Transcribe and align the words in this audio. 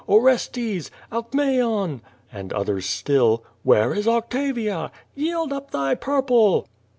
Orestes! 0.07 0.89
Alcmaeon!" 1.11 2.01
and 2.31 2.51
others 2.53 2.87
still, 2.87 3.43
"Where 3.61 3.93
is 3.93 4.07
Octavia?" 4.07 4.91
"Yield 5.13 5.53
up 5.53 5.69
thy 5.69 5.93
pur 5.93 6.23
ple!" 6.23 6.65